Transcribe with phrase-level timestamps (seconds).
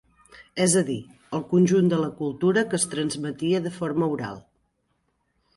[0.63, 0.95] És a dir,
[1.39, 4.45] el conjunt de la cultura que es transmetia de forma oral.